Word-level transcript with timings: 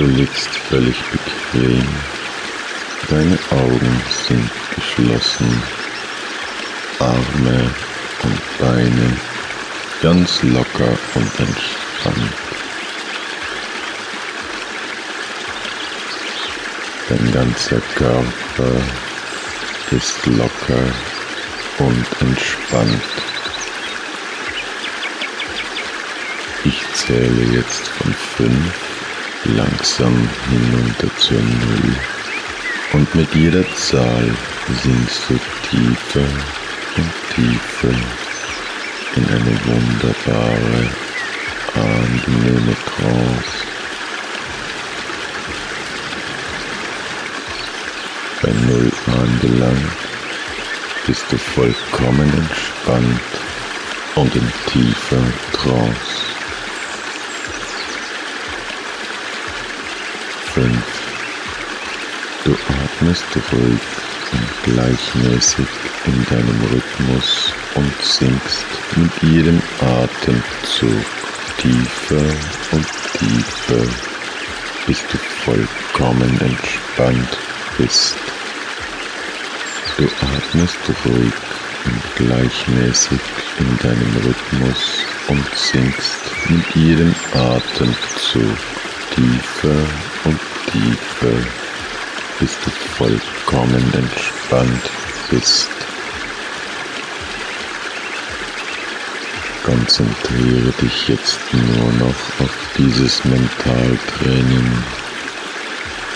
Du 0.00 0.06
liegst 0.06 0.56
völlig 0.56 0.96
bequem, 1.10 1.84
deine 3.06 3.38
Augen 3.50 4.00
sind 4.08 4.50
geschlossen, 4.74 5.62
Arme 6.98 7.70
und 8.22 8.40
Beine 8.58 9.14
ganz 10.00 10.42
locker 10.42 10.96
und 11.16 11.38
entspannt. 11.38 12.32
Dein 17.10 17.30
ganzer 17.30 17.82
Körper 17.94 18.80
ist 19.90 20.24
locker 20.24 20.94
und 21.76 22.06
entspannt. 22.22 23.02
Ich 26.64 26.82
zähle 26.94 27.44
jetzt 27.54 27.86
von 27.86 28.14
fünf 28.14 28.89
langsam 29.44 30.30
hinunter 30.42 31.14
zur 31.16 31.42
Null 31.42 31.96
und 32.92 33.14
mit 33.14 33.34
jeder 33.34 33.72
Zahl 33.72 34.36
sinkst 34.66 35.30
du 35.30 35.38
tiefer 35.62 36.30
und 36.94 37.14
tiefer 37.30 37.94
in 39.12 39.28
eine 39.28 39.64
wunderbare, 39.64 40.96
angenehme 41.72 42.76
Trance. 42.84 43.68
Bei 48.40 48.52
Null 48.52 48.92
angelangt 49.06 49.96
bist 51.04 51.32
du 51.32 51.38
vollkommen 51.38 52.32
entspannt 52.34 53.46
und 54.14 54.36
in 54.36 54.52
tiefer 54.66 55.32
Trance. 55.52 56.29
Fünf. 60.54 60.84
Du 62.44 62.56
atmest 62.66 63.36
ruhig 63.52 63.80
und 64.32 64.62
gleichmäßig 64.64 65.68
in 66.06 66.24
deinem 66.24 66.64
Rhythmus 66.64 67.54
und 67.76 67.94
sinkst 68.02 68.66
mit 68.96 69.22
jedem 69.22 69.62
Atemzug 69.78 71.04
tiefer 71.56 72.34
und 72.72 72.84
tiefer, 73.14 73.86
bis 74.86 75.06
du 75.06 75.18
vollkommen 75.18 76.40
entspannt 76.40 77.38
bist. 77.78 78.16
Du 79.98 80.06
atmest 80.18 80.90
ruhig 81.04 81.34
und 81.84 82.02
gleichmäßig 82.16 83.20
in 83.58 83.78
deinem 83.78 84.16
Rhythmus 84.16 85.06
und 85.28 85.46
sinkst 85.54 86.34
mit 86.50 86.74
jedem 86.74 87.14
Atemzug 87.30 88.58
tiefer 89.10 89.86
und 90.24 90.40
tiefer, 90.66 91.42
bis 92.38 92.58
du 92.60 92.70
vollkommen 92.70 93.92
entspannt 93.92 94.90
bist. 95.30 95.70
Konzentriere 99.62 100.72
dich 100.72 101.08
jetzt 101.08 101.38
nur 101.52 101.92
noch 101.92 102.40
auf 102.40 102.52
dieses 102.76 103.24
Mentaltraining. 103.24 104.82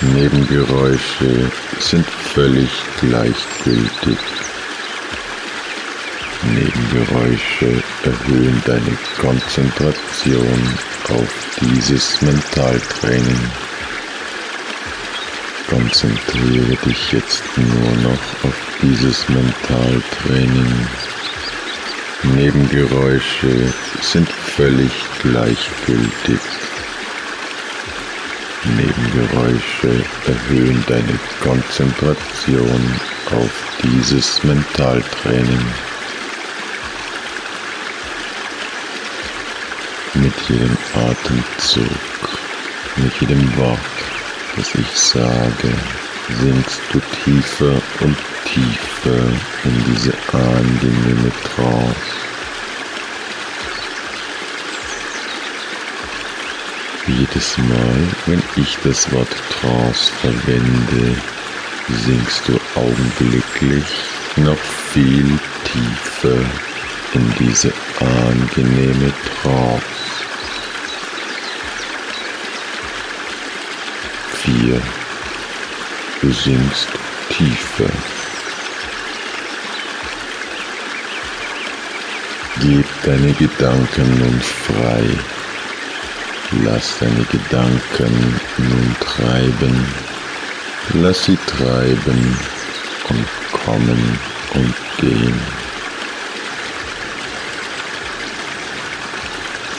Nebengeräusche 0.00 1.50
sind 1.78 2.10
völlig 2.10 2.70
gleichgültig. 2.96 4.18
Nebengeräusche 6.44 7.82
erhöhen 8.02 8.60
deine 8.66 8.98
Konzentration 9.20 10.60
auf 11.08 11.28
dieses 11.60 12.20
Mentaltraining. 12.20 13.40
Konzentriere 15.68 16.76
dich 16.84 17.12
jetzt 17.12 17.44
nur 17.56 17.96
noch 18.02 18.44
auf 18.44 18.54
dieses 18.82 19.28
Mentaltraining. 19.28 20.86
Nebengeräusche 22.34 23.72
sind 24.00 24.28
völlig 24.28 24.92
gleichgültig. 25.22 26.40
Nebengeräusche 28.76 30.04
erhöhen 30.26 30.84
deine 30.88 31.18
Konzentration 31.40 33.00
auf 33.30 33.50
dieses 33.82 34.42
Mentaltraining. 34.42 35.91
Mit 40.32 40.48
jedem 40.48 40.76
Atemzug, 40.94 42.38
mit 42.96 43.12
jedem 43.20 43.56
Wort, 43.58 43.78
das 44.56 44.74
ich 44.74 44.88
sage, 44.88 45.74
sinkst 46.40 46.80
du 46.90 47.00
tiefer 47.22 47.82
und 48.00 48.16
tiefer 48.46 49.24
in 49.64 49.84
diese 49.84 50.14
angenehme 50.32 51.30
Trance. 51.44 51.96
Jedes 57.06 57.58
Mal, 57.58 58.08
wenn 58.26 58.42
ich 58.56 58.78
das 58.84 59.12
Wort 59.12 59.34
Trance 59.50 60.12
verwende, 60.22 61.14
sinkst 62.06 62.48
du 62.48 62.58
augenblicklich 62.74 63.84
noch 64.36 64.58
viel 64.92 65.38
tiefer 65.64 66.38
in 67.14 67.34
diese 67.38 67.72
angenehme 68.00 69.12
Trance. 69.42 70.21
Vier. 74.44 74.82
Du 76.20 76.32
sinkst 76.32 76.88
tiefer. 77.30 77.88
Gib 82.60 82.84
deine 83.04 83.32
Gedanken 83.34 84.18
nun 84.18 84.40
frei. 84.40 85.04
Lass 86.64 86.98
deine 86.98 87.24
Gedanken 87.30 88.40
nun 88.58 88.96
treiben. 88.98 89.86
Lass 90.94 91.24
sie 91.24 91.38
treiben 91.46 92.36
und 93.10 93.26
kommen 93.52 94.18
und 94.54 94.74
gehen. 94.98 95.40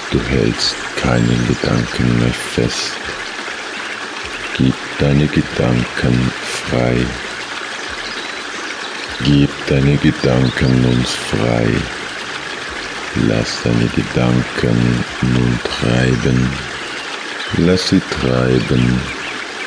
Du 0.09 0.21
hältst 0.21 0.75
keinen 0.95 1.47
Gedanken 1.49 2.19
mehr 2.19 2.33
fest. 2.33 2.93
Gib 4.55 4.75
deine 4.99 5.27
Gedanken 5.27 6.31
frei. 6.43 7.05
Gib 9.23 9.49
deine 9.67 9.97
Gedanken 9.97 10.81
nun 10.81 11.03
frei. 11.05 11.69
Lass 13.27 13.61
deine 13.63 13.87
Gedanken 13.87 15.03
nun 15.21 15.59
treiben. 15.63 16.49
Lass 17.57 17.89
sie 17.89 18.01
treiben 18.01 19.01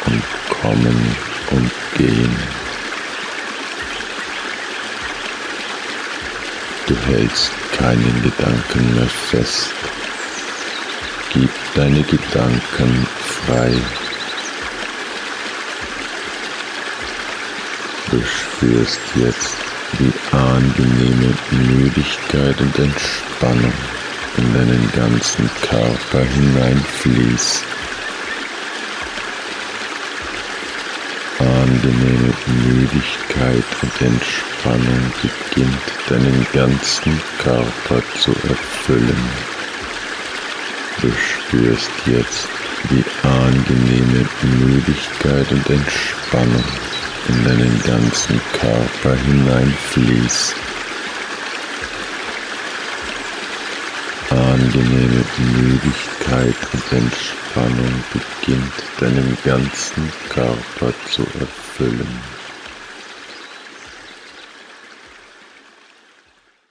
und 0.06 0.22
kommen 0.60 1.16
und 1.50 1.70
gehen. 1.96 2.36
Du 6.86 6.96
hältst 7.06 7.50
keinen 7.72 8.22
Gedanken 8.22 8.94
mehr 8.94 9.08
fest. 9.08 9.70
Gib 11.32 11.50
deine 11.74 12.02
Gedanken 12.02 13.06
frei. 13.46 13.74
Du 18.16 18.22
spürst 18.24 19.00
jetzt, 19.14 19.56
wie 19.98 20.10
angenehme 20.34 21.34
Müdigkeit 21.50 22.58
und 22.62 22.78
Entspannung 22.78 23.72
in 24.38 24.54
deinen 24.54 24.90
ganzen 24.92 25.50
Körper 25.60 26.24
hineinfließt. 26.24 27.62
Angenehme 31.40 32.32
Müdigkeit 32.64 33.64
und 33.82 34.00
Entspannung 34.00 35.12
beginnt 35.20 35.78
deinen 36.08 36.46
ganzen 36.54 37.20
Körper 37.36 38.02
zu 38.18 38.30
erfüllen. 38.48 39.28
Du 41.02 41.12
spürst 41.12 41.90
jetzt, 42.06 42.48
wie 42.88 43.04
angenehme 43.28 44.26
Müdigkeit 44.58 45.52
und 45.52 45.68
Entspannung 45.68 46.64
in 47.28 47.44
deinen 47.44 47.82
ganzen 47.82 48.40
Körper 48.52 49.16
hineinfließt. 49.16 50.54
Angenehme 54.30 55.24
Müdigkeit 55.56 56.56
und 56.72 56.92
Entspannung 56.92 58.04
beginnt 58.12 58.72
deinen 59.00 59.36
ganzen 59.44 60.12
Körper 60.28 60.92
zu 61.10 61.22
erfüllen. 61.40 62.35